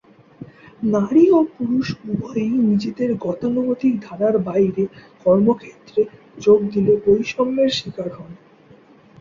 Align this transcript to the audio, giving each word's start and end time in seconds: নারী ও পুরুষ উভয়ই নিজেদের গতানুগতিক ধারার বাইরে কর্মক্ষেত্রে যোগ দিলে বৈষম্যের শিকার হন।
নারী 0.91 1.23
ও 1.31 1.49
পুরুষ 1.53 1.87
উভয়ই 2.05 2.55
নিজেদের 2.63 3.09
গতানুগতিক 3.17 3.93
ধারার 4.01 4.35
বাইরে 4.47 4.83
কর্মক্ষেত্রে 5.25 6.01
যোগ 6.37 6.59
দিলে 6.73 6.93
বৈষম্যের 7.05 7.71
শিকার 7.77 8.09
হন। 8.15 8.31